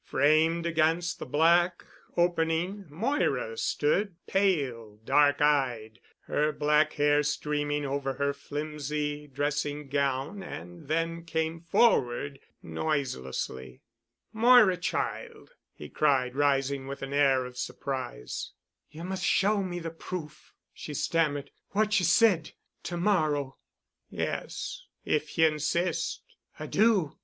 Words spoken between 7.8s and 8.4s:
over her